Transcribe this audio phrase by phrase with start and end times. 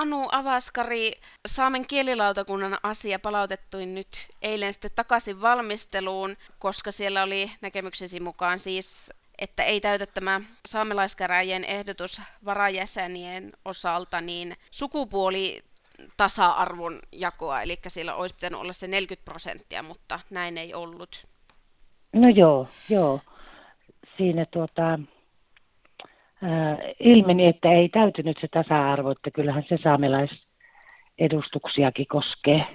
[0.00, 1.12] Anu Avaskari,
[1.48, 4.08] Saamen kielilautakunnan asia palautettuin nyt
[4.42, 11.64] eilen sitten takaisin valmisteluun, koska siellä oli näkemyksesi mukaan siis että ei täytä tämä saamelaiskäräjien
[11.64, 15.62] ehdotus varajäsenien osalta niin sukupuoli
[16.16, 21.26] tasa-arvon jakoa, eli siellä olisi pitänyt olla se 40 prosenttia, mutta näin ei ollut.
[22.12, 23.20] No joo, joo.
[24.16, 24.98] Siinä tuota,
[27.00, 32.66] ilmeni, että ei täytynyt se tasa-arvo, että kyllähän se saamelaisedustuksiakin koskee.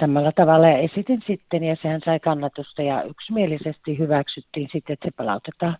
[0.00, 5.78] Samalla tavalla esitin sitten ja sehän sai kannatusta ja yksimielisesti hyväksyttiin sitten, että se palautetaan.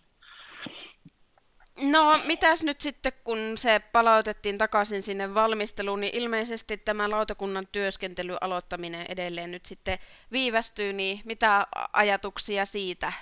[1.81, 8.37] No, mitäs nyt sitten, kun se palautettiin takaisin sinne valmisteluun, niin ilmeisesti tämä lautakunnan työskentely
[8.41, 9.97] aloittaminen edelleen nyt sitten
[10.31, 13.13] viivästyy, niin mitä ajatuksia siitä?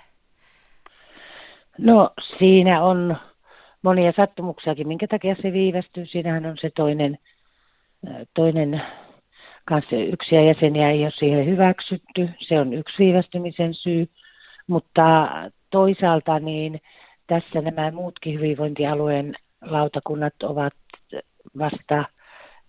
[1.88, 3.18] No, siinä on
[3.82, 6.06] monia sattumuksiakin, minkä takia se viivästyy.
[6.06, 7.18] Siinähän on se toinen,
[8.34, 8.82] toinen
[9.66, 12.30] kanssa yksiä jäseniä ei ole siihen hyväksytty.
[12.40, 14.08] Se on yksi viivästymisen syy,
[14.68, 15.30] mutta
[15.70, 16.82] toisaalta niin
[17.28, 20.74] tässä nämä muutkin hyvinvointialueen lautakunnat ovat
[21.58, 22.06] vasta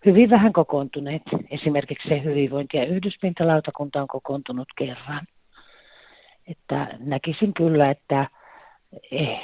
[0.06, 1.22] hyvin vähän kokoontuneet.
[1.50, 5.26] Esimerkiksi se hyvinvointi- ja yhdyspintalautakunta on kokoontunut kerran.
[6.48, 8.26] Että näkisin kyllä, että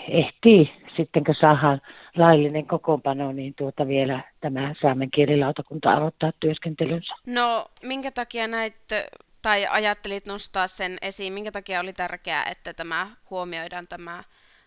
[0.08, 1.80] ehtii sitten kun saadaan
[2.16, 7.14] laillinen kokoonpano, niin tuota vielä tämä saamen kielilautakunta aloittaa työskentelynsä.
[7.26, 8.76] No minkä takia näit,
[9.42, 14.22] tai ajattelit nostaa sen esiin, minkä takia oli tärkeää, että tämä huomioidaan tämä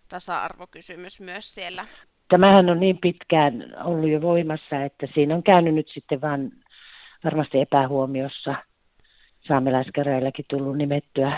[0.09, 1.85] tasa-arvokysymys myös siellä?
[2.29, 6.51] Tämähän on niin pitkään ollut jo voimassa, että siinä on käynyt nyt sitten vaan
[7.23, 8.55] varmasti epähuomiossa
[9.47, 11.37] saamelaiskäräjilläkin tullut nimettyä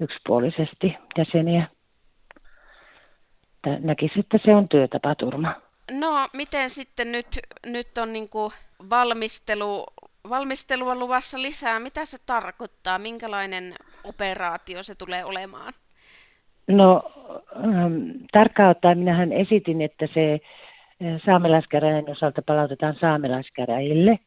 [0.00, 1.68] yksipuolisesti jäseniä.
[3.66, 5.54] Näkisin, että se on työtapaturma.
[5.90, 7.26] No, miten sitten nyt,
[7.66, 8.28] nyt on niin
[8.90, 9.86] valmistelu,
[10.28, 11.80] valmistelua luvassa lisää?
[11.80, 12.98] Mitä se tarkoittaa?
[12.98, 15.72] Minkälainen operaatio se tulee olemaan?
[16.68, 17.02] No
[17.56, 24.18] ähm, tarkkaan ottaen minähän esitin, että se äh, saamelaiskäräjien osalta palautetaan saamelaiskäräjille,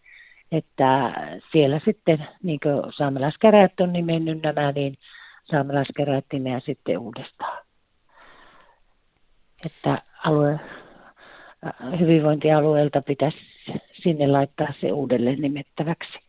[0.51, 1.13] että
[1.51, 4.97] siellä sitten, niin kuin saamelaiskäräjät on nimennyt nämä, niin
[5.45, 7.50] saamelaiskäräjät nimeä sitten uudestaan.
[9.65, 13.37] Että alue, äh, hyvinvointialueelta pitäisi
[14.03, 16.19] sinne laittaa se uudelleen nimettäväksi.